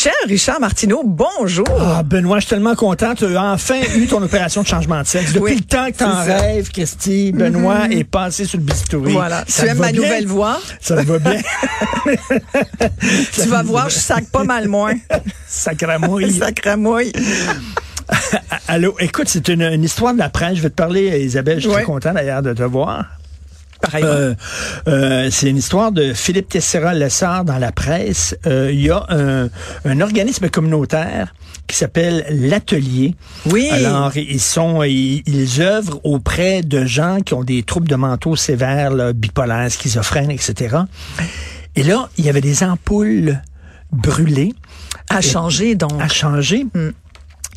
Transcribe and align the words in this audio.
Cher 0.00 0.12
Richard 0.28 0.60
Martineau, 0.60 1.02
bonjour. 1.04 1.66
Ah, 1.76 2.04
Benoît, 2.04 2.36
je 2.38 2.42
suis 2.42 2.50
tellement 2.50 2.76
content. 2.76 3.16
Tu 3.16 3.24
as 3.36 3.42
enfin 3.42 3.80
eu 3.96 4.06
ton 4.06 4.22
opération 4.22 4.62
de 4.62 4.66
changement 4.68 5.00
de 5.02 5.06
sexe. 5.08 5.32
Depuis 5.32 5.54
Oui, 5.54 5.56
le 5.56 5.64
temps 5.64 5.90
que 5.90 5.96
c'est 5.98 6.04
ça. 6.04 6.36
rêves, 6.38 6.70
Christy, 6.70 7.32
Benoît 7.32 7.88
est 7.90 8.04
passé 8.04 8.44
sur 8.44 8.58
le 8.58 8.64
bistouri. 8.64 9.12
Voilà. 9.12 9.42
Ça 9.48 9.64
tu 9.64 9.70
aimes 9.70 9.78
ma 9.78 9.90
bien? 9.90 10.00
nouvelle 10.02 10.26
voix? 10.28 10.60
Ça 10.80 11.02
va 11.02 11.18
bien? 11.18 11.40
Tu 13.32 13.48
vas 13.48 13.64
voir, 13.64 13.90
je 13.90 13.96
sac 13.98 14.26
pas 14.30 14.44
mal 14.44 14.68
moins. 14.68 14.94
Sacramouille. 15.48 16.32
Sacramouille. 16.38 17.12
Allô, 18.68 18.94
écoute, 19.00 19.26
c'est 19.28 19.48
une, 19.48 19.62
une 19.62 19.82
histoire 19.82 20.12
de 20.14 20.18
la 20.20 20.28
presse. 20.28 20.54
Je 20.58 20.62
vais 20.62 20.70
te 20.70 20.74
parler, 20.76 21.24
Isabelle. 21.24 21.56
Je 21.58 21.62
suis 21.64 21.72
très 21.72 21.82
content 21.82 22.12
d'ailleurs 22.14 22.42
de 22.42 22.52
te 22.54 22.62
voir. 22.62 23.04
Euh, 23.94 24.34
euh, 24.86 25.28
c'est 25.30 25.48
une 25.48 25.56
histoire 25.56 25.92
de 25.92 26.12
Philippe 26.12 26.48
Tessera-Lessard 26.48 27.44
dans 27.44 27.58
la 27.58 27.72
presse. 27.72 28.36
Euh, 28.46 28.70
Il 28.72 28.80
y 28.80 28.90
a 28.90 29.04
un, 29.08 29.48
un 29.84 30.00
organisme 30.00 30.48
communautaire 30.48 31.34
qui 31.66 31.76
s'appelle 31.76 32.26
l'Atelier. 32.30 33.14
Oui. 33.46 33.68
Alors, 33.70 34.16
ils 34.16 34.40
sont, 34.40 34.82
ils, 34.82 35.22
ils 35.26 35.60
œuvrent 35.60 36.00
auprès 36.04 36.62
de 36.62 36.84
gens 36.86 37.20
qui 37.20 37.34
ont 37.34 37.44
des 37.44 37.62
troubles 37.62 37.88
de 37.88 37.96
manteau 37.96 38.36
sévères, 38.36 38.90
là, 38.90 39.12
bipolaires, 39.12 39.70
schizophrènes, 39.70 40.30
etc. 40.30 40.78
Et 41.76 41.82
là, 41.82 42.08
il 42.18 42.24
y 42.24 42.28
avait 42.28 42.40
des 42.40 42.62
ampoules 42.62 43.40
brûlées 43.92 44.54
à 45.08 45.20
changer, 45.20 45.74
donc. 45.74 46.00
à 46.00 46.08
changer. 46.08 46.64
Mm. 46.74 46.90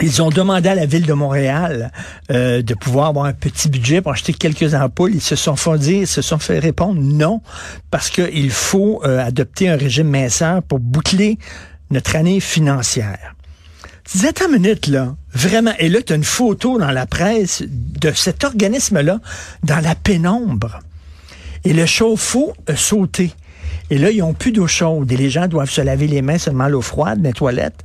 Ils 0.01 0.21
ont 0.21 0.29
demandé 0.29 0.69
à 0.69 0.75
la 0.75 0.85
ville 0.85 1.05
de 1.05 1.13
Montréal 1.13 1.91
euh, 2.31 2.61
de 2.61 2.73
pouvoir 2.73 3.07
avoir 3.07 3.25
un 3.25 3.33
petit 3.33 3.69
budget 3.69 4.01
pour 4.01 4.11
acheter 4.11 4.33
quelques 4.33 4.73
ampoules. 4.73 5.13
Ils 5.13 5.21
se 5.21 5.35
sont 5.35 5.55
fait 5.55 5.77
dire, 5.77 6.01
ils 6.01 6.07
se 6.07 6.21
sont 6.21 6.39
fait 6.39 6.59
répondre 6.59 6.99
non, 6.99 7.41
parce 7.91 8.09
qu'il 8.09 8.51
faut 8.51 9.01
euh, 9.03 9.23
adopter 9.23 9.69
un 9.69 9.77
régime 9.77 10.09
minceur 10.09 10.63
pour 10.63 10.79
boucler 10.79 11.37
notre 11.91 12.15
année 12.15 12.39
financière. 12.39 13.35
Tu 14.09 14.17
dis, 14.17 14.27
attends 14.27 14.49
minute, 14.49 14.87
là. 14.87 15.15
Vraiment. 15.33 15.73
Et 15.77 15.87
là, 15.87 16.01
tu 16.01 16.13
as 16.13 16.15
une 16.15 16.23
photo 16.23 16.79
dans 16.79 16.91
la 16.91 17.05
presse 17.05 17.63
de 17.67 18.11
cet 18.11 18.43
organisme-là 18.43 19.19
dans 19.63 19.79
la 19.79 19.93
pénombre. 19.93 20.79
Et 21.63 21.73
le 21.73 21.85
chauffe-eau 21.85 22.53
a 22.67 22.75
sauté. 22.75 23.33
Et 23.91 23.97
là, 23.97 24.09
ils 24.09 24.23
ont 24.23 24.33
plus 24.33 24.51
d'eau 24.51 24.67
chaude. 24.67 25.11
Et 25.11 25.17
les 25.17 25.29
gens 25.29 25.47
doivent 25.47 25.69
se 25.69 25.81
laver 25.81 26.07
les 26.07 26.21
mains 26.21 26.39
seulement 26.39 26.63
à 26.63 26.69
l'eau 26.69 26.81
froide, 26.81 27.23
les 27.23 27.33
toilettes. 27.33 27.83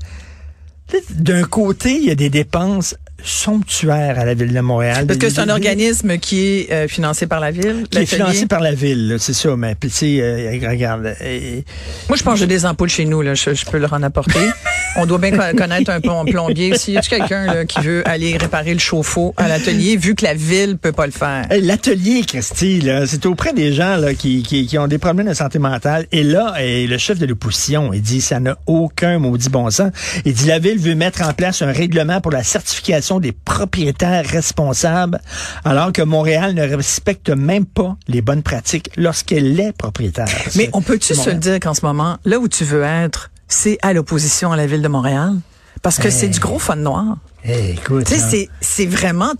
D'un 1.11 1.45
côté, 1.45 1.97
il 1.97 2.05
y 2.05 2.11
a 2.11 2.15
des 2.15 2.31
dépenses 2.31 2.97
somptuaires 3.27 4.19
à 4.19 4.25
la 4.25 4.35
ville 4.35 4.53
de 4.53 4.61
Montréal. 4.61 5.07
Parce 5.07 5.19
que 5.19 5.29
c'est 5.29 5.41
un 5.41 5.49
organisme 5.49 6.19
qui 6.19 6.41
est 6.47 6.73
euh, 6.73 6.89
financé 6.89 7.27
par 7.27 7.41
la 7.41 7.51
ville. 7.51 7.85
qui 7.91 7.99
est 7.99 8.07
financé 8.07 8.47
par 8.47 8.61
la 8.61 8.73
ville, 8.73 9.17
c'est 9.19 9.33
ça. 9.35 9.57
Mais 9.57 9.75
puis, 9.75 9.91
tu 9.91 9.97
sais, 9.97 10.19
euh, 10.21 10.59
regarde, 10.69 11.15
euh, 11.21 11.61
Moi, 12.09 12.17
je 12.17 12.23
pense 12.23 12.35
que 12.35 12.41
j'ai 12.41 12.47
des 12.47 12.65
ampoules 12.67 12.89
chez 12.89 13.05
nous, 13.05 13.23
là. 13.23 13.35
Je, 13.35 13.55
je 13.55 13.65
peux 13.67 13.79
leur 13.79 13.93
en 13.93 14.03
apporter. 14.03 14.39
On 14.99 15.05
doit 15.05 15.19
bien 15.19 15.31
co- 15.33 15.57
connaître 15.57 15.91
un 15.91 16.01
plom- 16.01 16.25
plombier. 16.31 16.77
S'il 16.79 16.95
y 16.95 16.99
a 16.99 17.03
quelqu'un 17.03 17.67
qui 17.67 17.81
veut 17.81 18.03
aller 18.09 18.37
réparer 18.39 18.73
le 18.73 18.79
chauffe-eau 18.81 19.35
à 19.37 19.47
l'atelier, 19.49 19.97
vu 19.97 20.15
que 20.15 20.25
la 20.25 20.33
ville 20.35 20.79
peut 20.79 20.93
pas 20.93 21.05
le 21.07 21.13
faire? 21.13 21.47
Hey, 21.51 21.61
L'atelier, 21.61 22.23
Christy, 22.27 22.83
c'est 23.07 23.27
auprès 23.27 23.53
des 23.53 23.73
gens 23.75 23.97
là, 23.97 24.15
qui, 24.15 24.43
qui, 24.43 24.67
qui 24.67 24.79
ont 24.79 24.87
des 24.89 24.99
problèmes 24.99 25.29
de 25.29 25.35
santé 25.35 25.59
mentale. 25.59 26.07
Et 26.13 26.23
là, 26.23 26.55
le 26.59 26.97
chef 26.99 27.19
de 27.19 27.27
l'opposition, 27.27 27.93
il 27.93 28.01
dit 28.01 28.21
ça 28.23 28.41
n'a 28.41 28.57
aucun 28.67 29.19
maudit 29.19 29.51
bon 29.51 29.69
sens. 29.71 29.91
Il 30.25 30.33
dit 30.33 30.47
la 30.47 30.59
ville 30.59 30.79
veut 30.79 30.95
mettre 30.95 31.23
en 31.23 31.33
place 31.35 31.61
un 31.63 31.73
règlement 31.73 32.21
pour 32.23 32.33
la 32.33 32.43
certification 32.43 33.16
des 33.21 33.33
propriétaires 33.33 34.27
responsables, 34.27 35.21
alors 35.65 35.93
que 35.93 36.03
Montréal 36.03 36.55
ne 36.55 36.63
respecte 36.63 37.31
même 37.31 37.67
pas 37.67 37.97
les 38.09 38.23
bonnes 38.23 38.43
pratiques 38.43 38.91
lorsqu'elle 38.97 39.59
est 39.59 39.73
propriétaire. 39.73 40.29
Mais 40.57 40.71
on 40.73 40.83
peut-tu 40.83 41.15
se 41.15 41.31
le 41.31 41.37
dire 41.37 41.61
qu'en 41.61 41.75
ce 41.75 41.85
moment, 41.85 42.19
là 42.25 42.39
où 42.39 42.49
tu 42.49 42.65
veux 42.65 42.83
être, 42.83 43.31
c'est 43.49 43.79
à 43.83 43.93
l'opposition 43.93 44.53
à 44.53 44.57
la 44.57 44.67
ville 44.67 44.83
de 44.83 44.89
Montréal? 44.89 45.35
Parce 45.83 45.99
que 45.99 46.11
c'est 46.11 46.29
du 46.29 46.41
gros 46.41 46.59
fun 46.59 46.77
noir. 46.77 47.17
Eh, 47.45 47.77
sais, 48.07 48.49
hein. 48.49 48.53
c'est, 48.61 48.87
vraiment, 48.87 49.33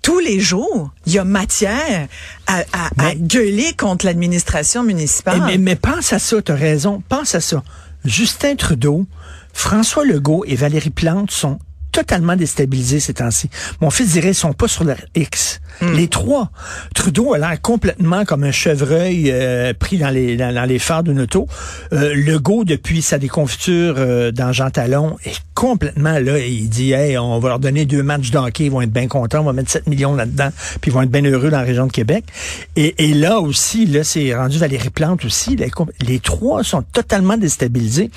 tous 0.00 0.18
les 0.18 0.40
jours, 0.40 0.92
il 1.04 1.12
y 1.12 1.18
a 1.18 1.24
matière 1.24 2.08
à, 2.46 2.60
à, 2.72 2.86
à 2.86 2.90
Mais- 2.96 3.16
gueuler 3.16 3.74
contre 3.76 4.06
l'administration 4.06 4.82
municipale. 4.82 5.40
Eh, 5.42 5.46
Mais, 5.46 5.58
mais 5.58 5.76
pense 5.76 6.14
à 6.14 6.18
ça, 6.18 6.40
tu 6.40 6.52
as 6.52 6.54
raison. 6.54 7.02
Pense 7.08 7.34
à 7.34 7.40
ça. 7.40 7.62
Justin 8.04 8.56
Trudeau, 8.56 9.04
François 9.52 10.06
Legault 10.06 10.44
et 10.46 10.56
Valérie 10.56 10.88
Plante 10.90 11.30
sont 11.30 11.58
totalement 11.94 12.34
déstabilisés 12.34 12.98
ces 12.98 13.14
temps-ci. 13.14 13.48
Mon 13.80 13.88
fils 13.88 14.12
dirait 14.12 14.30
ils 14.30 14.34
sont 14.34 14.52
pas 14.52 14.66
sur 14.66 14.82
leur 14.82 14.98
X. 15.14 15.60
Les 15.80 16.08
trois. 16.08 16.50
Trudeau 16.94 17.34
a 17.34 17.38
l'air 17.38 17.60
complètement 17.60 18.24
comme 18.24 18.44
un 18.44 18.52
chevreuil 18.52 19.30
euh, 19.32 19.74
pris 19.74 19.98
dans 19.98 20.10
les 20.10 20.36
dans, 20.36 20.54
dans 20.54 20.64
les 20.64 20.78
phares 20.78 21.02
d'une 21.02 21.20
auto. 21.20 21.48
Euh, 21.92 22.14
Legault, 22.14 22.64
depuis 22.64 23.02
sa 23.02 23.18
déconfiture 23.18 23.96
euh, 23.98 24.30
dans 24.30 24.52
Jean 24.52 24.70
Talon, 24.70 25.16
est 25.24 25.40
complètement 25.54 26.18
là. 26.20 26.38
Il 26.38 26.68
dit 26.68 26.92
hey, 26.92 27.18
on 27.18 27.38
va 27.40 27.48
leur 27.50 27.58
donner 27.58 27.86
deux 27.86 28.02
matchs 28.02 28.30
de 28.30 28.38
hockey, 28.38 28.66
ils 28.66 28.70
vont 28.70 28.82
être 28.82 28.92
bien 28.92 29.08
contents, 29.08 29.40
on 29.40 29.44
va 29.44 29.52
mettre 29.52 29.70
7 29.70 29.88
millions 29.88 30.14
là-dedans, 30.14 30.50
puis 30.80 30.90
ils 30.90 30.94
vont 30.94 31.02
être 31.02 31.10
bien 31.10 31.24
heureux 31.24 31.50
dans 31.50 31.58
la 31.58 31.64
région 31.64 31.86
de 31.86 31.92
Québec. 31.92 32.24
Et, 32.76 32.94
et 33.04 33.14
là 33.14 33.40
aussi, 33.40 33.86
là, 33.86 34.04
c'est 34.04 34.34
rendu 34.34 34.58
Valérie 34.58 34.90
Plante 34.90 35.24
aussi. 35.24 35.56
Les, 35.56 35.70
les 36.06 36.20
trois 36.20 36.62
sont 36.62 36.82
totalement 36.82 37.36
déstabilisés. 37.36 38.10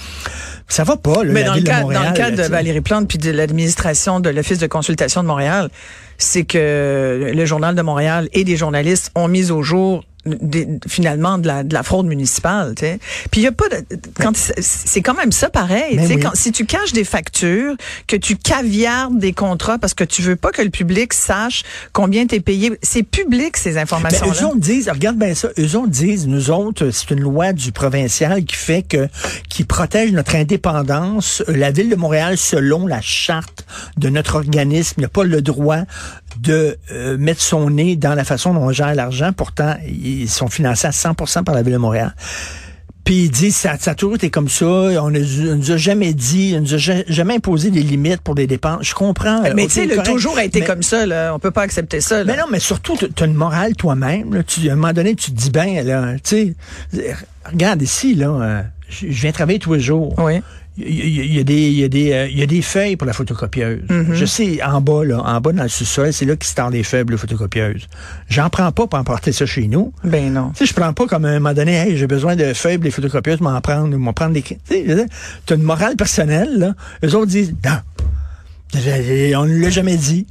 Ça 0.68 0.84
va 0.84 0.98
pas, 0.98 1.24
là, 1.24 1.32
Mais 1.32 1.42
la 1.42 1.48
dans 1.48 1.54
le, 1.56 1.62
de 1.62 1.66
cas, 1.66 1.82
Montréal, 1.82 2.04
dans 2.04 2.10
le 2.10 2.16
cas 2.16 2.32
de. 2.32 2.42
Valérie 2.44 2.82
Plante 2.82 3.08
puis 3.08 3.18
de 3.18 3.32
l'administration 3.32 4.20
de 4.20 4.30
l'Office 4.30 4.60
de 4.60 4.68
consultation 4.68 5.24
de 5.24 5.28
Montréal, 5.28 5.70
c'est 6.18 6.44
que 6.44 7.32
le 7.34 7.46
Journal 7.46 7.74
de 7.76 7.82
Montréal 7.82 8.28
et 8.34 8.44
des 8.44 8.58
journalistes 8.58 9.12
ont 9.16 9.28
mis 9.28 9.52
au 9.52 9.62
jour 9.62 10.04
finalement 10.88 11.38
de 11.38 11.48
la, 11.48 11.64
de 11.64 11.74
la 11.74 11.84
fraude 11.84 12.06
municipale. 12.08 12.74
Puis 12.76 13.42
il 13.42 13.42
y 13.42 13.48
a 13.48 13.52
pas 13.52 13.70
de 13.70 13.86
quand 14.20 14.36
c'est- 14.36 14.62
c'est 14.62 15.02
quand 15.02 15.14
même 15.16 15.32
ça 15.32 15.50
pareil. 15.50 16.00
Oui. 16.00 16.20
quand, 16.20 16.32
si 16.34 16.52
tu 16.52 16.66
caches 16.66 16.94
des 16.94 17.04
factures, 17.04 17.76
que 18.08 18.16
tu 18.16 18.36
caviardes 18.36 19.18
des 19.20 19.34
contrats 19.34 19.78
parce 19.78 19.94
que 19.94 20.04
tu 20.04 20.22
veux 20.22 20.36
pas 20.36 20.52
que 20.52 20.62
le 20.62 20.70
public 20.70 21.14
sache 21.14 21.64
combien 21.94 22.26
tu 22.28 22.36
es 22.36 22.40
payé, 22.40 22.72
c'est 22.82 23.04
public 23.04 23.58
ces 23.58 23.74
Ben, 23.74 23.80
informations-là. 23.84 24.34
eux 24.42 24.46
autres 24.46 24.60
disent, 24.60 24.90
regarde 24.90 25.18
bien 25.18 25.34
ça, 25.36 25.50
eux 25.60 25.76
autres 25.76 25.88
disent, 25.90 26.28
nous 26.28 26.50
autres, 26.52 26.90
c'est 26.92 27.12
une 27.12 27.22
loi 27.22 27.54
du 27.54 27.72
provincial 27.72 28.44
qui 28.46 28.56
fait 28.56 28.82
que, 28.84 29.08
qui 29.50 29.64
protège 29.64 30.12
notre 30.12 30.36
indépendance. 30.36 31.44
La 31.48 31.72
ville 31.72 31.90
de 31.90 31.96
Montréal, 31.96 32.38
selon 32.38 32.88
la 32.88 33.02
charte 33.02 33.66
de 33.98 34.10
notre 34.10 34.36
organisme, 34.36 35.02
n'a 35.02 35.08
pas 35.08 35.24
le 35.24 35.42
droit 35.42 35.82
de 36.40 36.78
euh, 36.92 37.18
mettre 37.18 37.42
son 37.42 37.70
nez 37.70 37.96
dans 37.96 38.14
la 38.14 38.24
façon 38.24 38.54
dont 38.54 38.62
on 38.62 38.72
gère 38.72 38.94
l'argent. 38.96 39.32
Pourtant, 39.34 39.76
ils 39.88 40.30
sont 40.30 40.48
financés 40.48 40.88
à 40.88 40.92
100% 40.92 41.44
par 41.44 41.56
la 41.56 41.64
ville 41.64 41.74
de 41.74 41.78
Montréal. 41.78 42.14
Puis 43.04 43.24
il 43.24 43.30
dit, 43.32 43.52
ça, 43.54 43.78
ça 43.80 43.92
a 43.92 43.96
toujours 43.96 44.16
été 44.16 44.30
comme 44.30 44.50
ça. 44.50 44.66
On 44.66 45.10
ne 45.10 45.54
nous 45.56 45.72
a 45.72 45.78
jamais 45.78 46.14
dit, 46.14 46.56
on 46.58 46.62
nous 46.62 46.74
a 46.74 46.78
ja- 46.78 47.04
jamais 47.08 47.36
imposé 47.36 47.72
des 47.72 47.82
limites 47.82 48.20
pour 48.20 48.36
des 48.36 48.48
dépenses. 48.48 48.86
Je 48.90 48.94
comprends. 48.94 49.46
euh, 49.46 49.54
mais 49.56 49.64
ok, 49.64 49.70
tu 49.70 49.74
sais, 49.76 49.86
le 49.86 49.96
correct. 49.96 50.12
toujours 50.12 50.38
a 50.38 50.44
été 50.44 50.60
Mais- 50.60 50.66
comme 50.66 50.84
ça. 50.84 51.06
Là. 51.06 51.34
On 51.34 51.40
peut 51.40 51.52
pas 51.52 51.62
accepter 51.62 52.02
ça. 52.02 52.18
Là. 52.18 52.24
mais 52.26 52.36
non, 52.36 52.48
mais 52.52 52.60
surtout, 52.60 52.98
tu 52.98 53.24
as 53.24 53.26
une 53.26 53.34
morale 53.34 53.76
toi-même. 53.78 54.44
Tu, 54.46 54.70
à 54.70 54.74
un 54.74 54.76
moment 54.76 54.92
donné, 54.92 55.16
tu 55.16 55.32
te 55.32 55.38
dis, 55.38 55.50
ben, 55.52 55.86
là, 55.86 56.16
tu 56.22 56.54
sais, 56.94 57.16
regarde 57.50 57.82
ici, 57.82 58.14
là, 58.14 58.28
euh, 58.30 58.62
je 58.90 59.08
viens 59.08 59.32
travailler 59.32 59.60
tous 59.60 59.74
les 59.76 59.80
jours. 59.80 60.14
Oui. 60.20 60.42
Il 60.80 61.34
y, 61.34 61.40
a- 61.40 61.44
des, 61.44 61.70
il 61.70 61.80
y, 61.80 61.84
a 61.84 61.88
des, 61.88 62.12
euh, 62.14 62.28
il 62.28 62.38
y 62.38 62.44
a 62.44 62.46
des 62.46 62.62
feuilles 62.62 62.96
pour 62.98 63.08
la 63.08 63.14
photocopieuse. 63.14 63.82
Mm-hmm. 63.90 64.14
Je 64.14 64.26
sais, 64.26 64.64
en 64.64 64.80
bas, 64.80 65.04
là, 65.04 65.22
en 65.24 65.42
bas 65.42 65.52
dans 65.52 65.64
le 65.64 65.70
sous-sol, 65.70 66.14
c'est 66.14 66.26
là 66.26 66.36
qu'ils 66.36 66.48
se 66.50 66.54
tendent 66.56 66.74
les 66.74 66.84
feuilles 66.84 67.04
pour 67.04 67.12
la 67.14 67.18
photocopieuse. 67.18 67.88
J'en 68.30 68.50
prends 68.50 68.72
pas 68.72 68.86
pour 68.86 69.00
emporter 69.00 69.32
ça 69.32 69.46
chez 69.48 69.68
nous. 69.68 69.92
Ben 70.04 70.32
non. 70.32 70.50
Tu 70.50 70.60
sais, 70.60 70.66
je 70.68 70.74
prends 70.74 70.94
pas 70.94 71.08
comme 71.08 71.26
à 71.26 71.30
un 71.30 71.40
moment 71.40 71.54
donné, 71.54 71.74
hey, 71.76 71.98
j'ai 71.98 72.06
besoin 72.08 72.36
de 72.36 72.54
pour 72.54 72.84
les 72.84 72.92
photocopieuses, 72.92 73.42
m'en 73.42 73.60
prendre, 73.62 73.98
m'en 73.98 74.14
prendre 74.14 74.34
des. 74.34 74.44
Tu 74.44 74.56
sais, 74.66 75.06
t'as 75.46 75.56
une 75.56 75.64
morale 75.64 75.96
personnelle, 75.96 76.60
là. 76.60 76.76
Eux 77.04 77.16
autres 77.16 77.32
disent, 77.32 77.56
non. 77.66 77.80
On 78.76 79.46
ne 79.46 79.58
l'a 79.60 79.70
jamais 79.70 79.98
dit. 79.98 80.28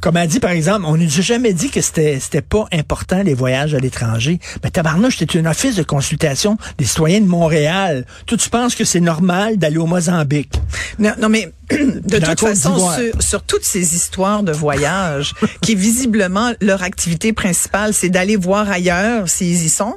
Comme 0.00 0.16
a 0.16 0.26
dit, 0.26 0.40
par 0.40 0.52
exemple, 0.52 0.86
on 0.86 0.96
nous 0.96 1.18
a 1.18 1.20
jamais 1.20 1.52
dit 1.52 1.70
que 1.70 1.80
c'était 1.82 2.18
c'était 2.20 2.40
pas 2.40 2.66
important 2.72 3.22
les 3.22 3.34
voyages 3.34 3.74
à 3.74 3.78
l'étranger. 3.78 4.40
Mais 4.64 4.70
tabarnouche, 4.70 5.18
c'était 5.18 5.38
un 5.38 5.46
office 5.46 5.76
de 5.76 5.82
consultation 5.82 6.56
des 6.78 6.86
citoyens 6.86 7.20
de 7.20 7.26
Montréal. 7.26 8.06
Toi, 8.26 8.38
tu 8.38 8.48
penses 8.48 8.74
que 8.74 8.84
c'est 8.84 9.00
normal 9.00 9.58
d'aller 9.58 9.76
au 9.76 9.86
Mozambique? 9.86 10.54
Non, 10.98 11.12
non 11.20 11.28
mais 11.28 11.52
de 11.70 12.18
Dans 12.18 12.28
toute 12.28 12.40
façon, 12.40 12.78
sur, 12.78 13.22
sur 13.22 13.42
toutes 13.42 13.64
ces 13.64 13.94
histoires 13.94 14.42
de 14.42 14.52
voyage, 14.52 15.34
qui 15.60 15.74
visiblement, 15.74 16.52
leur 16.60 16.82
activité 16.82 17.32
principale, 17.32 17.92
c'est 17.92 18.08
d'aller 18.08 18.36
voir 18.36 18.70
ailleurs 18.70 19.28
s'ils 19.28 19.64
y 19.64 19.68
sont. 19.68 19.96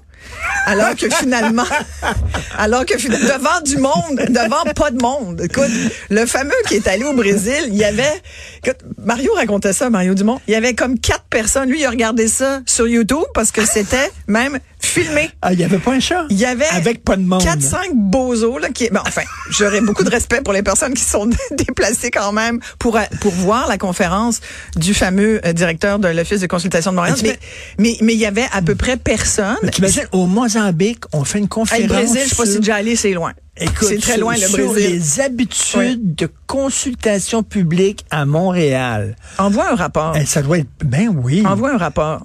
Alors 0.66 0.96
que 0.96 1.10
finalement, 1.10 1.66
alors 2.58 2.86
que 2.86 2.96
devant 2.96 3.62
du 3.62 3.78
monde, 3.78 4.26
devant 4.30 4.64
pas 4.76 4.92
de 4.92 5.02
monde. 5.02 5.42
Écoute, 5.42 5.72
le 6.10 6.26
fameux 6.26 6.52
qui 6.68 6.76
est 6.76 6.88
allé 6.88 7.04
au 7.04 7.14
Brésil, 7.14 7.66
il 7.68 7.76
y 7.76 7.84
avait, 7.84 8.22
écoute, 8.64 8.80
Mario 8.98 9.34
racontait 9.34 9.74
ça, 9.74 9.90
Mario 9.90 10.14
Dumont, 10.14 10.40
il 10.48 10.54
y 10.54 10.56
avait 10.56 10.74
comme 10.74 11.00
quatre 11.00 11.26
personnes. 11.30 11.70
Lui, 11.70 11.82
il 11.82 11.86
a 11.86 11.90
regardé 11.90 12.28
ça 12.28 12.62
sur 12.66 12.88
YouTube 12.88 13.26
parce 13.34 13.52
que 13.52 13.66
c'était 13.66 14.12
même 14.28 14.60
filmé. 14.80 15.30
Ah, 15.42 15.54
il 15.54 15.60
y 15.60 15.64
avait 15.64 15.78
pas 15.80 15.92
un 15.94 16.00
chat? 16.00 16.26
Il 16.30 16.38
y 16.38 16.46
avait 16.46 16.66
Avec 16.72 17.04
pas 17.04 17.16
de 17.16 17.24
monde. 17.24 17.42
4-5 17.42 17.92
bozos 17.94 18.58
là 18.60 18.70
qui 18.70 18.90
bon, 18.90 19.00
enfin 19.08 19.22
j'aurais 19.50 19.82
beaucoup 19.82 20.04
de 20.04 20.10
respect 20.10 20.42
pour 20.42 20.54
les 20.54 20.62
personnes 20.64 20.94
qui 20.94 21.04
sont 21.04 21.30
déplacées 21.52 22.12
quand 22.12 22.32
même 22.32 22.60
pour 22.80 23.00
pour 23.22 23.32
voir 23.34 23.68
la 23.68 23.78
conférence 23.78 24.40
du 24.76 24.94
fameux 24.94 25.42
euh, 25.46 25.54
directeur 25.54 26.00
de 26.00 26.08
l'office 26.10 26.42
de 26.42 26.48
consultation 26.48 26.92
de 26.92 26.98
Montréal 26.98 27.16
Mais 27.24 27.30
mais 27.30 27.38
tu 27.38 27.40
mais 27.80 27.98
mais 28.02 28.14
il 28.14 28.20
y 28.20 28.26
avait 28.26 28.48
à 28.52 28.62
peu 28.62 28.76
près 28.76 28.98
personne 28.98 29.56
Mais 29.64 29.70
T'imagines, 29.72 30.08
au 30.12 30.26
Mozambique, 30.28 31.04
on 31.14 31.24
fait 31.24 31.40
une 31.40 31.48
conférence. 31.48 31.84
le 31.84 31.88
Brésil 31.88 32.22
je 32.26 32.30
sais 32.30 32.36
pas 32.36 32.46
si 32.46 32.52
sur- 32.54 32.62
déjà 32.62 32.76
allé 32.76 32.96
c'est 32.96 33.12
loin 33.14 33.34
Écoute, 33.56 33.88
c'est 33.88 34.00
très 34.00 34.14
sur- 34.14 34.22
loin 34.22 34.34
le 34.34 34.40
sur 34.48 34.68
Brésil 34.72 34.90
les 34.92 35.22
habitudes 35.22 36.16
de 36.16 36.28
consultation 36.48 37.44
publique 37.44 38.06
à 38.10 38.26
Montréal. 38.26 39.16
envoie 39.38 39.72
un 39.72 39.76
rapport 39.76 40.16
Eh, 40.20 40.26
ça 40.26 40.42
doit 40.42 40.58
être, 40.60 40.70
ben 40.84 41.10
oui. 41.24 41.44
envoie 41.46 41.74
un 41.74 41.78
rapport 41.78 42.24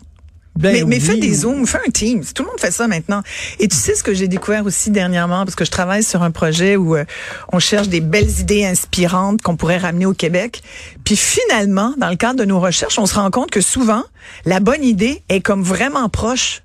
Ben 0.58 0.72
mais, 0.72 0.84
mais 0.84 1.00
fais 1.00 1.16
des 1.16 1.32
zooms, 1.32 1.66
fais 1.66 1.78
un 1.86 1.90
Teams. 1.90 2.24
Tout 2.34 2.42
le 2.42 2.48
monde 2.48 2.58
fait 2.58 2.72
ça 2.72 2.88
maintenant. 2.88 3.22
Et 3.60 3.68
tu 3.68 3.76
sais 3.76 3.94
ce 3.94 4.02
que 4.02 4.12
j'ai 4.12 4.26
découvert 4.26 4.66
aussi 4.66 4.90
dernièrement, 4.90 5.44
parce 5.44 5.54
que 5.54 5.64
je 5.64 5.70
travaille 5.70 6.02
sur 6.02 6.24
un 6.24 6.32
projet 6.32 6.76
où 6.76 6.96
euh, 6.96 7.04
on 7.52 7.60
cherche 7.60 7.88
des 7.88 8.00
belles 8.00 8.40
idées 8.40 8.64
inspirantes 8.64 9.40
qu'on 9.40 9.54
pourrait 9.54 9.78
ramener 9.78 10.04
au 10.04 10.14
Québec. 10.14 10.62
Puis 11.04 11.16
finalement, 11.16 11.94
dans 11.96 12.10
le 12.10 12.16
cadre 12.16 12.40
de 12.40 12.44
nos 12.44 12.58
recherches, 12.58 12.98
on 12.98 13.06
se 13.06 13.14
rend 13.14 13.30
compte 13.30 13.52
que 13.52 13.60
souvent, 13.60 14.02
la 14.46 14.58
bonne 14.58 14.82
idée 14.82 15.22
est 15.28 15.40
comme 15.40 15.62
vraiment 15.62 16.08
proche 16.08 16.62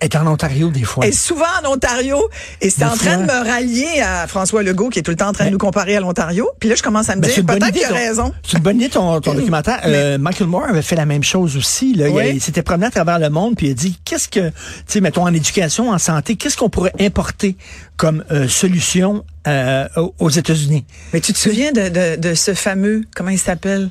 Est 0.00 0.16
en 0.16 0.26
Ontario 0.26 0.70
des 0.70 0.82
fois. 0.82 1.06
est 1.06 1.12
souvent 1.12 1.44
en 1.62 1.72
Ontario 1.74 2.16
et 2.62 2.70
c'est 2.70 2.84
en 2.84 2.96
train 2.96 3.18
de 3.18 3.24
me 3.24 3.46
rallier 3.46 4.00
à 4.00 4.26
François 4.26 4.62
Legault 4.62 4.88
qui 4.88 4.98
est 4.98 5.02
tout 5.02 5.10
le 5.10 5.16
temps 5.18 5.28
en 5.28 5.32
train 5.34 5.44
de 5.44 5.50
nous 5.50 5.58
comparer 5.58 5.94
à 5.94 6.00
l'Ontario. 6.00 6.48
Puis 6.58 6.70
là, 6.70 6.74
je 6.74 6.82
commence 6.82 7.10
à 7.10 7.16
me 7.16 7.20
Ben, 7.20 7.30
dire 7.30 7.44
peut-être 7.44 7.70
qu'il 7.70 7.84
a 7.84 7.88
raison. 7.88 8.32
C'est 8.42 8.56
une 8.56 8.62
bonne 8.62 8.76
idée 8.76 8.88
ton, 8.88 9.20
ton 9.20 9.34
documentaire. 9.34 9.82
Euh, 9.84 10.16
Michael 10.16 10.46
Moore 10.46 10.64
avait 10.64 10.80
fait 10.80 10.96
la 10.96 11.04
même 11.04 11.22
chose 11.22 11.58
aussi. 11.58 11.92
Là. 11.94 12.08
Il, 12.08 12.12
a- 12.12 12.14
Oui. 12.14 12.30
il 12.36 12.40
s'était 12.40 12.62
promené 12.62 12.86
à 12.86 12.90
travers 12.90 13.18
le 13.18 13.28
monde 13.28 13.56
puis 13.56 13.66
il 13.66 13.70
a 13.72 13.74
dit 13.74 13.98
qu'est-ce 14.06 14.28
que, 14.28 14.48
tu 14.48 14.54
sais, 14.86 15.00
mettons 15.02 15.24
en 15.24 15.34
éducation, 15.34 15.90
en 15.90 15.98
santé, 15.98 16.36
qu'est-ce 16.36 16.56
qu'on 16.56 16.70
pourrait 16.70 16.94
importer 16.98 17.54
comme 17.98 18.24
euh, 18.30 18.48
solution 18.48 19.22
euh, 19.46 19.86
aux- 19.96 20.14
aux 20.18 20.30
États-Unis? 20.30 20.86
Mais 21.12 21.20
tu 21.20 21.34
te 21.34 21.38
souviens 21.38 21.72
de, 21.72 21.90
de, 21.90 22.16
de 22.16 22.34
ce 22.34 22.54
fameux, 22.54 23.02
comment 23.14 23.28
il 23.30 23.38
s'appelle? 23.38 23.90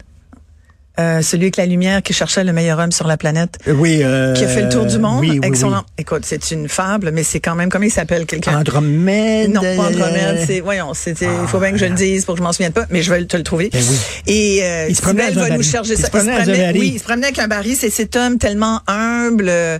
Euh, 0.99 1.23
celui 1.23 1.45
avec 1.45 1.57
la 1.57 1.65
lumière 1.65 2.03
qui 2.03 2.13
cherchait 2.13 2.43
le 2.43 2.53
meilleur 2.53 2.77
homme 2.77 2.91
sur 2.91 3.07
la 3.07 3.17
planète. 3.17 3.57
Euh, 3.67 3.73
Oui. 3.73 4.01
euh, 4.03 4.33
Qui 4.33 4.43
a 4.43 4.47
fait 4.47 4.61
le 4.61 4.69
tour 4.69 4.85
du 4.85 4.99
monde 4.99 5.21
Oui, 5.21 5.31
oui, 5.31 5.39
avec 5.41 5.55
son 5.55 5.69
oui. 5.69 5.75
Écoute, 5.97 6.21
c'est 6.23 6.51
une 6.51 6.69
fable, 6.69 7.09
mais 7.11 7.23
c'est 7.23 7.39
quand 7.39 7.55
même, 7.55 7.69
comment 7.69 7.85
il 7.85 7.91
s'appelle 7.91 8.27
quelqu'un? 8.27 8.59
Andromède. 8.59 9.51
Non, 9.51 9.61
pas 9.61 9.87
Andromède, 9.87 10.43
c'est, 10.45 10.59
voyons, 10.59 10.93
c'était, 10.93 11.25
il 11.41 11.47
faut 11.47 11.57
bien 11.59 11.71
que 11.71 11.79
je 11.79 11.85
le 11.85 11.95
dise 11.95 12.25
pour 12.25 12.35
que 12.35 12.39
je 12.39 12.43
m'en 12.43 12.51
souvienne 12.53 12.73
pas, 12.73 12.85
mais 12.91 13.01
je 13.01 13.11
vais 13.11 13.25
te 13.25 13.35
le 13.35 13.41
trouver. 13.41 13.69
Ben 13.73 13.81
oui. 13.89 13.97
Et, 14.27 14.59
euh, 14.63 14.85
Il 14.87 14.95
se 14.95 15.01
promenait 15.01 15.31
va 15.31 15.49
nous 15.49 15.63
charger 15.63 15.93
Il 15.95 15.99
ça. 15.99 16.05
se 16.05 16.11
promenait 16.11 16.33
dans 16.33 16.41
un 16.41 16.53
promenait- 16.53 16.79
oui, 16.79 16.91
il 16.93 16.99
se 16.99 17.03
promenait 17.05 17.25
avec 17.27 17.39
un 17.39 17.47
baril, 17.47 17.75
c'est 17.75 17.89
cet 17.89 18.15
homme 18.15 18.37
tellement 18.37 18.81
humble, 18.85 19.47
euh, 19.49 19.79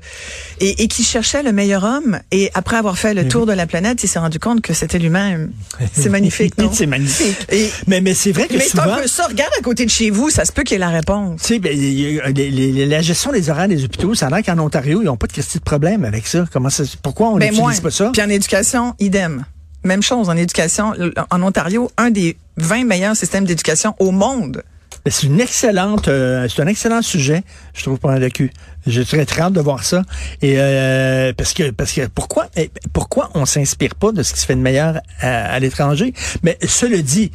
et, 0.62 0.82
et 0.84 0.88
qui 0.88 1.04
cherchait 1.04 1.44
le 1.44 1.52
meilleur 1.52 1.84
homme. 1.84 2.20
Et 2.32 2.50
après 2.56 2.78
avoir 2.78 2.98
fait 2.98 3.14
le 3.14 3.28
tour 3.28 3.46
de 3.46 3.54
la 3.54 3.68
planète, 3.68 4.04
il 4.04 4.08
s'est 4.08 4.18
rendu 4.18 4.40
compte 4.40 4.62
que 4.62 4.74
c'était 4.74 4.98
lui-même. 4.98 5.52
C'est 5.94 6.10
magnifique, 6.10 6.58
non? 6.58 6.72
c'est 6.74 6.88
magnifique. 6.88 7.38
Et- 7.52 7.70
mais, 7.86 8.02
mais 8.02 8.16
c'est 8.16 8.32
vrai 8.32 8.48
que 8.48 8.58
mais 8.58 8.68
souvent, 8.68 8.94
un 8.94 8.98
peu 9.02 9.08
ça. 9.08 9.28
Regarde 9.28 9.52
à 9.60 9.62
côté 9.62 9.86
de 9.86 9.92
chez 9.92 10.10
vous, 10.10 10.32
ça 10.32 10.44
se 10.46 10.52
peut 10.52 10.64
qu'il 10.64 10.74
y 10.74 10.78
ait 10.78 10.80
la 10.80 10.90
réponse. 11.04 11.42
tu 11.42 11.48
sais, 11.48 11.60
ben, 11.60 11.78
les- 11.78 12.52
les- 12.52 12.86
la 12.86 13.02
gestion 13.02 13.32
des 13.32 13.50
horaires 13.50 13.68
des 13.68 13.84
hôpitaux, 13.84 14.14
ça 14.16 14.28
a 14.28 14.30
l'air 14.30 14.44
qu'en 14.44 14.60
Ontario, 14.60 15.02
ils 15.02 15.06
n'ont 15.06 15.18
pas 15.18 15.28
de 15.28 15.34
question 15.34 15.60
de 15.60 15.64
problème 15.64 16.06
avec 16.06 16.28
ça. 16.28 16.46
Comment 16.52 16.70
ça 16.70 16.84
pourquoi 17.02 17.30
on 17.30 17.38
Ben, 17.38 17.46
n'utilise 17.52 17.60
moins. 17.62 17.76
pas 17.82 17.92
ça? 17.92 18.10
Puis 18.14 18.22
en 18.22 18.30
éducation, 18.30 18.94
idem. 19.00 19.46
Même 19.84 20.02
chose 20.02 20.30
en 20.30 20.38
éducation. 20.38 20.94
En 21.30 21.42
Ontario, 21.44 21.92
un 21.98 22.10
des 22.10 22.38
20 22.58 22.86
meilleurs 22.86 23.16
systèmes 23.16 23.46
d'éducation 23.46 23.96
au 24.00 24.12
monde. 24.12 24.64
Ben, 25.04 25.12
C'est 25.12 25.28
une 25.28 25.42
excellente, 25.42 26.08
euh, 26.08 26.48
c'est 26.48 26.62
un 26.62 26.68
excellent 26.68 27.02
sujet, 27.02 27.44
je 27.74 27.84
trouve, 27.84 27.98
pour 28.00 28.10
un 28.12 28.20
docu. 28.20 28.52
J'ai 28.88 29.04
très, 29.04 29.26
très 29.26 29.42
hâte 29.42 29.52
de 29.54 29.60
voir 29.60 29.84
ça. 29.84 30.04
Et 30.42 30.54
euh, 30.58 31.34
parce 31.36 31.54
que, 31.54 31.72
parce 31.72 31.92
que 31.92 32.08
pourquoi, 32.08 32.48
eh, 32.56 32.72
pourquoi 32.94 33.30
on 33.34 33.46
s'inspire 33.46 33.96
pas 33.96 34.12
de 34.14 34.24
ce 34.24 34.34
qui 34.34 34.40
se 34.40 34.46
fait 34.46 34.56
de 34.56 34.62
meilleur 34.62 35.02
à, 35.20 35.54
à 35.54 35.60
l'étranger? 35.60 36.14
Mais 36.44 36.58
cela 36.66 37.02
dit. 37.02 37.32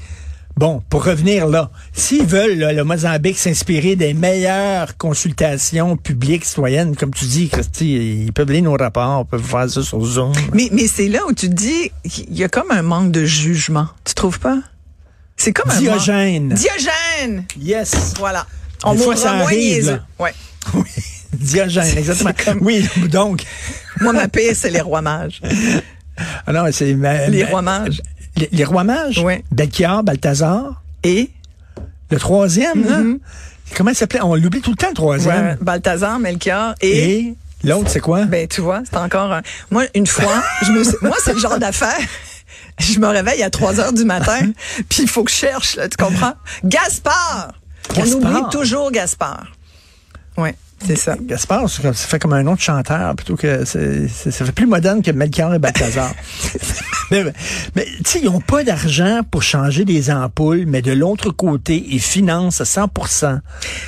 Bon, 0.59 0.83
pour 0.91 1.05
revenir 1.05 1.47
là, 1.47 1.71
s'ils 1.93 2.27
veulent, 2.27 2.59
là, 2.59 2.73
le 2.73 2.83
Mozambique, 2.83 3.39
s'inspirer 3.39 3.95
des 3.95 4.13
meilleures 4.13 4.97
consultations 4.97 5.97
publiques 5.97 6.45
citoyennes, 6.45 6.97
comme 6.97 7.15
tu 7.15 7.27
dis, 7.27 7.49
Christy, 7.49 8.25
ils 8.27 8.33
peuvent 8.33 8.51
lire 8.51 8.65
nos 8.65 8.75
rapports, 8.77 9.25
ils 9.25 9.31
peuvent 9.31 9.41
faire 9.45 9.71
ça 9.71 9.83
sur 9.85 10.05
Zoom. 10.05 10.33
Mais, 10.53 10.69
mais 10.73 10.89
c'est 10.89 11.07
là 11.07 11.21
où 11.29 11.33
tu 11.33 11.49
te 11.49 11.55
dis, 11.55 11.93
il 12.05 12.37
y 12.37 12.43
a 12.43 12.49
comme 12.49 12.73
un 12.73 12.83
manque 12.83 13.13
de 13.13 13.25
jugement. 13.25 13.87
Tu 14.05 14.15
trouves 14.15 14.41
pas? 14.41 14.59
C'est 15.37 15.53
comme 15.53 15.71
un 15.71 15.79
Diogène. 15.79 16.49
manque- 16.49 16.59
Diogène! 16.59 17.45
Yes. 17.61 18.15
Voilà. 18.19 18.45
On 18.83 18.97
mourra 18.97 19.15
ça 19.15 19.33
arrive. 19.35 20.01
Ouais. 20.19 20.35
Oui. 20.75 20.83
Diogène, 21.35 21.97
exactement. 21.99 22.33
comme- 22.45 22.59
Oui, 22.63 22.85
donc. 23.13 23.45
Moi, 24.01 24.13
ma 24.13 24.27
paix, 24.27 24.55
c'est 24.55 24.71
les 24.71 24.81
rois 24.81 25.03
mages. 25.03 25.41
Ah 26.49 26.53
non, 26.53 26.65
c'est 26.73 26.97
Les 27.29 27.45
rois 27.45 27.63
mages. 27.63 28.03
Les, 28.39 28.49
les 28.53 28.65
rois 28.65 28.85
mages? 28.85 29.21
Oui. 29.25 29.35
Belchior, 29.53 30.03
Balthazar. 30.03 30.83
Et? 31.03 31.31
Le 32.11 32.19
troisième, 32.19 32.85
là? 32.89 33.01
Comment 33.77 33.91
il 33.91 33.97
s'appelait? 33.97 34.23
On 34.23 34.35
l'oublie 34.35 34.61
tout 34.63 34.71
le 34.71 34.77
temps, 34.77 34.89
le 34.89 34.95
troisième. 34.95 35.47
Ouais, 35.47 35.57
Balthazar, 35.61 36.19
Melchior 36.19 36.75
et... 36.81 37.19
Et 37.19 37.35
l'autre, 37.65 37.91
c'est 37.91 38.01
quoi? 38.01 38.25
Ben, 38.25 38.47
tu 38.49 38.61
vois, 38.63 38.83
c'est 38.91 38.97
encore 38.97 39.31
un... 39.33 39.43
Moi, 39.71 39.85
une 39.95 40.07
fois, 40.07 40.43
je 40.63 40.73
me 40.73 40.85
suis- 40.85 40.97
moi, 41.03 41.17
c'est 41.23 41.35
le 41.35 41.39
genre 41.39 41.59
d'affaire. 41.59 41.99
Je 42.79 42.99
me 43.01 43.09
réveille 43.09 43.43
à 43.43 43.51
3 43.51 43.81
heures 43.81 43.93
du 43.93 44.05
matin, 44.05 44.39
puis 44.89 45.03
il 45.03 45.09
faut 45.09 45.25
que 45.25 45.31
je 45.33 45.37
cherche, 45.37 45.75
là, 45.77 45.89
tu 45.89 45.97
comprends? 45.97 46.35
Gaspard! 46.65 47.53
On 47.97 48.03
oublie 48.13 48.41
toujours 48.53 48.91
Gaspard. 48.93 49.49
Oui, 50.37 50.51
c'est 50.87 50.95
ça. 50.97 51.17
Gaspard, 51.21 51.69
ça 51.69 51.93
fait 51.93 52.19
comme 52.21 52.33
un 52.35 52.47
autre 52.47 52.63
chanteur, 52.63 53.17
plutôt 53.17 53.35
que 53.37 53.65
ça 53.65 53.79
fait 54.31 54.53
plus 54.53 54.67
moderne 54.67 55.03
que 55.03 55.11
Melchior 55.11 55.53
et 55.55 55.59
Balthazar. 55.59 56.13
mais 57.11 57.25
mais 57.75 57.85
tu 57.85 58.03
sais, 58.05 58.19
ils 58.21 58.27
n'ont 58.27 58.41
pas 58.41 58.65
d'argent 58.65 59.21
pour 59.31 59.43
changer 59.43 59.85
des 59.85 60.11
ampoules, 60.11 60.65
mais 60.67 60.83
de 60.83 60.93
l'autre 60.93 61.31
côté, 61.31 61.85
ils 61.91 62.01
financent 62.01 62.61
à 62.61 62.65
100% 62.65 63.41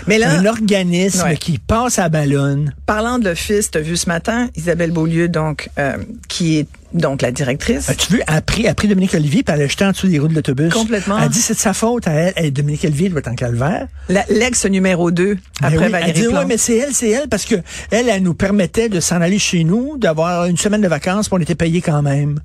Mais 0.07 0.19
là, 0.19 0.31
un 0.33 0.47
organisme 0.47 1.25
Ouais. 1.25 1.37
qui 1.37 1.59
passe 1.59 1.99
à 1.99 2.09
ballonne. 2.09 2.75
parlant 2.87 3.19
de 3.19 3.29
l'office, 3.29 3.71
tu 3.71 3.79
as 3.79 3.81
vu 3.83 3.97
ce 3.97 4.09
matin 4.09 4.49
Isabelle 4.57 4.91
Beaulieu, 4.91 5.29
donc, 5.29 5.69
euh, 5.79 5.97
qui 6.29 6.59
est 6.59 6.67
donc 6.93 7.23
la 7.23 7.31
directrice. 7.31 7.89
As-tu 7.89 8.15
vu, 8.15 8.23
après, 8.27 8.67
après 8.67 8.89
Dominique 8.89 9.15
Olivier, 9.15 9.45
puis 9.45 9.55
elle 9.55 9.63
a 9.63 9.67
jeté 9.69 9.85
en 9.85 9.93
dessous 9.93 10.09
des 10.09 10.19
roues 10.19 10.27
de 10.27 10.35
l'autobus. 10.35 10.73
Complètement. 10.73 11.19
Elle 11.23 11.29
dit 11.29 11.41
c'est 11.41 11.55
de 11.55 11.59
sa 11.61 11.73
faute 11.73 12.09
à 12.09 12.13
elle. 12.13 12.33
Elle, 12.35 12.53
Dominique 12.53 12.83
Olivier 12.85 13.09
doit 13.11 13.21
être 13.21 13.29
en 13.29 13.37
calvaire. 13.37 13.87
L'ex 14.29 14.65
numéro 14.67 15.11
2, 15.13 15.35
Ben 15.35 15.39
après 15.61 15.77
oui, 15.79 15.83
elle 15.85 15.91
Valérie 15.93 16.13
dit, 16.13 16.27
ouais, 16.27 16.33
Plante. 16.33 16.49
mais 16.49 16.57
c'est 16.59 16.77
elle, 16.79 16.93
c'est 16.93 17.11
elle, 17.11 17.29
parce 17.29 17.45
que 17.45 17.55
elle, 17.93 18.09
elle 18.09 18.23
nous 18.25 18.35
permettait 18.35 18.89
de 18.89 18.99
s'en 18.99 19.21
aller 19.21 19.39
chez 19.39 19.63
nous, 19.63 19.99
d'avoir 19.99 20.47
une 20.47 20.57
semaine 20.57 20.81
de 20.81 20.89
vacances, 20.89 21.29
puis 21.29 21.37
on 21.39 21.43
était 21.43 21.55
payé 21.55 21.81
quand 21.81 22.03
même. 22.03 22.41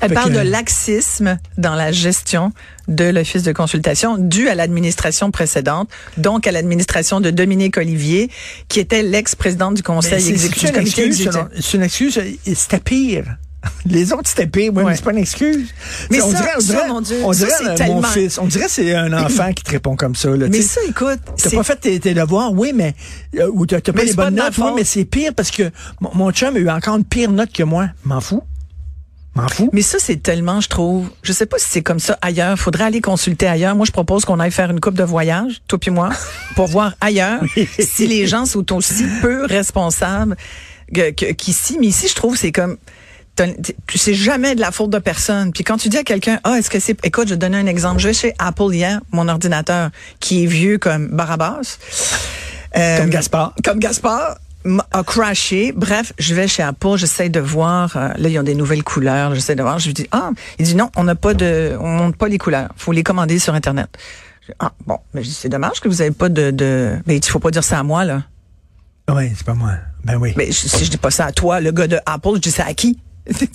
Elle 0.00 0.08
Fait 0.10 0.14
parle 0.14 0.30
que- 0.32 0.36
de 0.38 0.42
laxisme 0.48 1.38
dans 1.56 1.74
la 1.74 1.90
gestion 1.92 2.52
de 2.86 3.04
l'office 3.04 3.42
de 3.42 3.52
consultation 3.52 4.16
dû 4.16 4.48
à 4.48 4.54
l'administration 4.54 5.30
précédente, 5.30 5.88
donc 6.16 6.46
à 6.46 6.52
l'administration 6.52 7.20
de 7.20 7.30
Dominique 7.30 7.76
Olivier, 7.76 8.30
qui 8.68 8.78
était 8.80 9.02
l'ex-présidente 9.02 9.74
du 9.74 9.82
conseil 9.82 10.14
exécutif. 10.28 10.68
c'est 10.68 10.74
une 10.76 10.80
excuse, 10.86 11.04
exécutif. 11.06 11.32
selon- 11.32 11.48
c'est 11.60 11.76
une 11.76 11.82
excuse, 11.82 12.20
c'était 12.54 12.78
pire. 12.80 13.36
Les 13.86 14.12
autres, 14.12 14.28
c'était 14.28 14.46
pire. 14.46 14.70
Oui, 14.72 14.84
Ouais. 14.84 14.90
mais 14.92 14.96
c'est 14.96 15.04
pas 15.04 15.10
une 15.10 15.18
excuse. 15.18 15.74
Mais 16.12 16.22
on 16.22 16.30
ça, 16.30 16.36
dirait, 16.38 16.52
on 16.56 16.60
ça, 16.60 16.66
dirait, 16.74 16.88
mon 16.88 17.00
Dieu, 17.00 17.16
on 17.24 17.32
ça, 17.32 17.44
dirait, 17.46 17.76
c'est 17.76 17.82
euh, 17.82 17.86
mon 17.86 18.02
fils, 18.04 18.38
on 18.38 18.46
dirait 18.46 18.66
que 18.66 18.70
c'est 18.70 18.94
un 18.94 19.12
enfant 19.24 19.52
qui 19.52 19.64
te 19.64 19.70
répond 19.72 19.96
comme 19.96 20.14
ça. 20.14 20.30
Là, 20.30 20.46
Mais 20.48 20.62
ça, 20.62 20.80
écoute, 20.88 21.18
T'as 21.36 21.50
c'est- 21.50 21.56
pas 21.56 21.64
fait 21.64 21.76
tes, 21.76 21.98
tes 21.98 22.14
devoirs, 22.14 22.52
oui, 22.52 22.70
mais 22.72 22.94
euh, 23.36 23.50
ou 23.52 23.66
t'as 23.66 23.80
pas 23.80 23.92
Mais 23.96 24.04
les 24.04 24.14
pas 24.14 24.26
bonnes 24.26 24.36
notes, 24.36 24.56
oui, 24.58 24.70
mais 24.76 24.84
c'est 24.84 25.04
pire 25.04 25.32
parce 25.34 25.50
que 25.50 25.70
mon, 26.00 26.10
mon 26.14 26.30
chum 26.30 26.54
a 26.54 26.58
eu 26.60 26.70
encore 26.70 26.96
une 26.96 27.04
pire 27.04 27.32
note 27.32 27.52
que 27.52 27.64
moi. 27.64 27.88
M'en 28.04 28.20
fous. 28.20 28.42
Mais 29.72 29.82
ça, 29.82 29.98
c'est 30.00 30.22
tellement, 30.22 30.60
je 30.60 30.68
trouve. 30.68 31.10
Je 31.22 31.32
sais 31.32 31.46
pas 31.46 31.58
si 31.58 31.68
c'est 31.68 31.82
comme 31.82 32.00
ça 32.00 32.18
ailleurs. 32.22 32.58
Faudrait 32.58 32.84
aller 32.84 33.00
consulter 33.00 33.46
ailleurs. 33.46 33.76
Moi, 33.76 33.86
je 33.86 33.92
propose 33.92 34.24
qu'on 34.24 34.40
aille 34.40 34.50
faire 34.50 34.70
une 34.70 34.80
coupe 34.80 34.94
de 34.96 35.04
voyage, 35.04 35.62
toi 35.68 35.78
puis 35.78 35.90
moi, 35.90 36.10
pour 36.56 36.66
voir 36.66 36.94
ailleurs 37.00 37.40
si 37.78 38.06
les 38.06 38.26
gens 38.26 38.46
sont 38.46 38.72
aussi 38.74 39.04
peu 39.22 39.44
responsables 39.46 40.36
qu'ici. 41.36 41.78
Mais 41.80 41.86
ici, 41.86 42.08
je 42.08 42.14
trouve, 42.14 42.36
c'est 42.36 42.52
comme. 42.52 42.76
C'est 43.94 44.14
jamais 44.14 44.56
de 44.56 44.60
la 44.60 44.72
faute 44.72 44.90
de 44.90 44.98
personne. 44.98 45.52
Puis 45.52 45.62
quand 45.62 45.76
tu 45.76 45.88
dis 45.88 45.98
à 45.98 46.02
quelqu'un, 46.02 46.40
ah, 46.42 46.58
est-ce 46.58 46.68
que 46.68 46.80
c'est, 46.80 46.96
écoute, 47.04 47.28
je 47.28 47.34
vais 47.34 47.38
te 47.38 47.40
donner 47.40 47.58
un 47.58 47.66
exemple. 47.66 48.00
Je 48.00 48.08
vais 48.08 48.14
chez 48.14 48.34
Apple 48.40 48.72
hier, 48.74 49.00
mon 49.12 49.28
ordinateur, 49.28 49.90
qui 50.18 50.42
est 50.42 50.46
vieux 50.46 50.78
comme 50.78 51.06
Barabas. 51.06 51.78
Euh, 52.76 52.98
Comme 52.98 53.10
Gaspard. 53.10 53.54
Comme 53.64 53.78
Gaspard 53.78 54.38
a 54.92 55.02
crashé. 55.02 55.72
Bref, 55.72 56.12
je 56.18 56.34
vais 56.34 56.48
chez 56.48 56.62
Apple, 56.62 56.96
j'essaie 56.96 57.28
de 57.28 57.40
voir. 57.40 57.96
euh, 57.96 58.08
là, 58.16 58.28
ils 58.28 58.38
ont 58.38 58.42
des 58.42 58.54
nouvelles 58.54 58.82
couleurs. 58.84 59.34
J'essaie 59.34 59.56
de 59.56 59.62
voir. 59.62 59.78
Je 59.78 59.86
lui 59.86 59.94
dis 59.94 60.06
ah, 60.12 60.30
il 60.58 60.64
dit 60.66 60.74
non, 60.74 60.90
on 60.96 61.04
n'a 61.04 61.14
pas 61.14 61.34
de, 61.34 61.76
on 61.80 61.88
monte 61.88 62.16
pas 62.16 62.28
les 62.28 62.38
couleurs. 62.38 62.70
Faut 62.76 62.92
les 62.92 63.02
commander 63.02 63.38
sur 63.38 63.54
internet. 63.54 63.88
Je 64.42 64.46
dis, 64.48 64.56
ah 64.60 64.72
bon, 64.86 64.98
mais 65.14 65.22
je 65.22 65.28
dis, 65.28 65.34
c'est 65.34 65.48
dommage 65.48 65.80
que 65.80 65.88
vous 65.88 66.00
avez 66.02 66.10
pas 66.10 66.28
de, 66.28 66.50
de. 66.50 66.96
Mais 67.06 67.16
il 67.16 67.24
faut 67.24 67.38
pas 67.38 67.50
dire 67.50 67.64
ça 67.64 67.78
à 67.78 67.82
moi 67.82 68.04
là. 68.04 68.22
Oui, 69.10 69.30
c'est 69.36 69.46
pas 69.46 69.54
moi. 69.54 69.72
Ben 70.04 70.16
oui. 70.16 70.32
Mais 70.36 70.46
je- 70.46 70.68
si 70.68 70.84
je 70.84 70.90
dis 70.90 70.96
pas 70.98 71.10
ça 71.10 71.26
à 71.26 71.32
toi, 71.32 71.60
le 71.60 71.70
gars 71.72 71.86
de 71.86 71.98
Apple, 72.06 72.30
je 72.34 72.40
dis 72.40 72.50
ça 72.50 72.64
à 72.66 72.74
qui? 72.74 72.98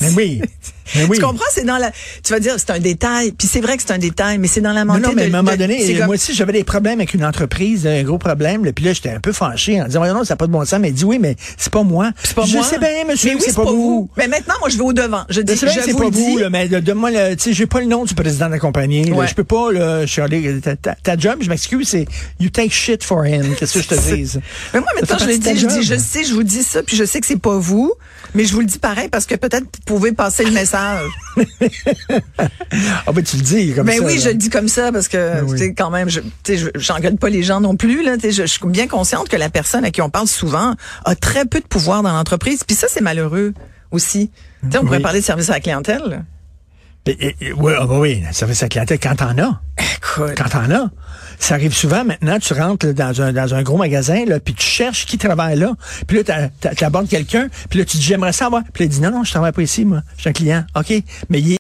Mais 0.01 0.09
oui. 0.15 0.41
Mais 0.95 1.05
oui. 1.05 1.17
Tu 1.17 1.23
comprends? 1.23 1.45
C'est 1.53 1.65
dans 1.65 1.77
la. 1.77 1.91
Tu 2.23 2.33
vas 2.33 2.39
dire, 2.39 2.55
c'est 2.57 2.71
un 2.71 2.79
détail. 2.79 3.31
Puis 3.31 3.47
c'est 3.51 3.61
vrai 3.61 3.77
que 3.77 3.83
c'est 3.85 3.93
un 3.93 3.97
détail, 3.97 4.37
mais 4.37 4.47
c'est 4.47 4.61
dans 4.61 4.73
la 4.73 4.83
Non, 4.85 4.93
montée 4.93 5.07
non, 5.07 5.13
mais 5.15 5.23
à 5.23 5.29
de- 5.29 5.33
un 5.33 5.41
moment 5.41 5.55
donné, 5.57 5.93
comme- 5.97 6.05
moi 6.07 6.15
aussi, 6.15 6.33
j'avais 6.33 6.53
des 6.53 6.63
problèmes 6.63 6.99
avec 6.99 7.13
une 7.13 7.25
entreprise, 7.25 7.87
un 7.87 8.03
gros 8.03 8.17
problème. 8.17 8.65
Là, 8.65 8.71
puis 8.73 8.85
là, 8.85 8.93
j'étais 8.93 9.09
un 9.09 9.19
peu 9.19 9.31
fâché 9.31 9.81
en 9.81 9.85
disant, 9.85 9.99
Voyons, 9.99 10.15
non, 10.15 10.23
ça 10.23 10.33
n'a 10.33 10.37
pas 10.37 10.47
de 10.47 10.51
bon 10.51 10.65
sens. 10.65 10.79
Mais 10.79 10.89
il 10.89 10.93
dit, 10.93 11.05
oui, 11.05 11.19
mais 11.19 11.35
c'est 11.57 11.71
pas 11.71 11.83
moi. 11.83 12.11
C'est 12.23 12.33
pas 12.35 12.45
je 12.45 12.57
moi. 12.57 12.65
sais 12.65 12.77
bien, 12.79 12.89
monsieur, 13.07 13.29
mais 13.29 13.35
oui, 13.35 13.41
c'est 13.45 13.55
pas, 13.55 13.63
vous. 13.63 14.09
Mais 14.17 14.27
maintenant, 14.27 14.55
moi, 14.59 14.69
je 14.69 14.75
vais 14.77 14.83
au 14.83 14.93
devant. 14.93 15.23
Je 15.29 15.41
dis, 15.41 15.53
je 15.55 15.67
c'est 15.67 15.91
vous 15.91 15.97
pas 15.99 16.03
le 16.05 16.09
vous, 16.11 16.35
dis. 16.35 16.41
là, 16.41 16.49
mais 16.49 16.67
donne-moi 16.67 17.11
le, 17.11 17.35
tu 17.35 17.43
sais, 17.43 17.53
j'ai 17.53 17.65
pas 17.67 17.79
le 17.79 17.85
nom 17.87 18.03
du 18.05 18.13
président 18.13 18.47
de 18.47 18.51
la 18.51 18.59
compagnie. 18.59 19.05
là. 19.05 19.15
Ouais. 19.15 19.27
Je 19.27 19.33
peux 19.35 19.43
pas, 19.43 19.71
là, 19.71 20.05
chialer. 20.05 20.59
Ta, 20.61 20.75
ta, 20.75 20.95
ta 20.95 21.17
job, 21.17 21.37
je 21.41 21.49
m'excuse, 21.49 21.87
c'est 21.87 22.05
you 22.39 22.49
take 22.49 22.69
shit 22.71 23.03
for 23.03 23.25
him. 23.25 23.55
Qu'est-ce 23.57 23.73
que 23.75 23.81
je 23.81 23.87
te 23.87 24.15
dise? 24.15 24.41
Mais 24.73 24.79
moi, 24.81 24.89
maintenant, 24.99 25.17
je 25.19 25.25
dit, 25.31 25.39
de 25.39 25.55
je 25.57 25.67
dis, 25.67 25.83
je 25.83 25.95
sais, 25.97 26.23
je 26.23 26.33
vous 26.33 26.43
dis 26.43 26.63
ça, 26.63 26.83
puis 26.83 26.97
je 26.97 27.03
sais 27.05 27.21
que 27.21 27.27
c'est 27.27 27.39
pas 27.39 27.57
vous, 27.57 27.93
mais 28.35 28.45
je 28.45 28.53
vous 28.53 28.59
le 28.59 28.65
dis 28.65 28.79
pareil 28.79 29.07
parce 29.09 29.25
que 29.25 29.35
peut-être 29.35 29.63
vous 29.63 29.83
pouvez 29.85 30.11
passer 30.11 30.43
le 30.43 30.51
message. 30.51 30.72
Ah, 33.05 33.11
ben, 33.11 33.23
tu 33.23 33.37
le 33.37 33.41
dis 33.43 33.73
comme 33.73 33.85
Ben 33.87 33.99
ça. 33.99 34.05
oui, 34.05 34.15
là. 34.15 34.21
je 34.21 34.27
le 34.29 34.35
dis 34.35 34.49
comme 34.49 34.67
ça 34.67 34.91
parce 34.91 35.07
que, 35.07 35.41
oui. 35.43 35.51
tu 35.51 35.57
sais, 35.57 35.73
quand 35.73 35.89
même, 35.89 36.09
je, 36.09 36.19
j'engueule 36.75 37.17
pas 37.17 37.29
les 37.29 37.43
gens 37.43 37.61
non 37.61 37.75
plus, 37.75 38.03
là, 38.03 38.15
je, 38.21 38.29
je 38.31 38.45
suis 38.45 38.59
bien 38.67 38.87
consciente 38.87 39.29
que 39.29 39.35
la 39.37 39.49
personne 39.49 39.85
à 39.85 39.91
qui 39.91 40.01
on 40.01 40.09
parle 40.09 40.27
souvent 40.27 40.75
a 41.05 41.15
très 41.15 41.45
peu 41.45 41.59
de 41.59 41.65
pouvoir 41.67 42.03
dans 42.03 42.11
l'entreprise, 42.13 42.63
puis 42.63 42.75
ça, 42.75 42.87
c'est 42.89 43.01
malheureux 43.01 43.53
aussi. 43.91 44.31
Tu 44.63 44.71
sais, 44.71 44.77
on 44.79 44.81
pourrait 44.85 44.97
Oui. 44.97 45.03
parler 45.03 45.19
de 45.19 45.25
service 45.25 45.49
à 45.49 45.53
la 45.53 45.59
clientèle. 45.59 46.25
Et- 47.05 47.35
et- 47.41 47.53
oui, 47.53 47.73
ah, 47.77 47.85
ben 47.85 47.99
oui, 47.99 48.23
le 48.25 48.33
service 48.33 48.61
à 48.63 48.65
la 48.65 48.69
clientèle, 48.69 48.99
quand 48.99 49.15
t'en 49.15 49.37
as. 49.37 49.61
Écoute. 49.77 50.35
Quand 50.37 50.47
t'en 50.49 50.71
as. 50.71 50.89
Ça 51.37 51.55
arrive 51.55 51.73
souvent 51.73 52.05
maintenant, 52.05 52.39
tu 52.39 52.53
rentres 52.53 52.85
là, 52.85 52.93
dans, 52.93 53.21
un, 53.21 53.33
dans 53.33 53.53
un 53.53 53.63
gros 53.63 53.75
magasin, 53.75 54.23
là, 54.25 54.39
puis 54.39 54.53
tu 54.53 54.65
cherches 54.65 55.05
qui 55.05 55.17
travaille 55.17 55.57
là. 55.59 55.73
Puis 56.07 56.23
là, 56.23 56.49
tu 56.75 56.83
abordes 56.85 57.09
quelqu'un, 57.09 57.47
puis 57.69 57.79
là, 57.79 57.85
tu 57.85 57.97
dis, 57.97 58.03
j'aimerais 58.03 58.31
savoir. 58.31 58.61
Puis 58.71 58.83
là, 58.83 58.85
il 58.85 58.89
dit, 58.89 59.01
non, 59.01 59.11
non, 59.11 59.23
je 59.25 59.31
travaille 59.31 59.51
pas 59.51 59.61
ici, 59.61 59.83
moi. 59.83 60.01
Je 60.15 60.21
suis 60.21 60.29
un 60.29 60.33
client. 60.33 60.63
OK. 60.77 60.93
Mais 61.29 61.39
il 61.41 61.47
est 61.47 61.51